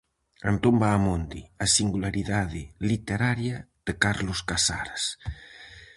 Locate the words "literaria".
2.89-3.55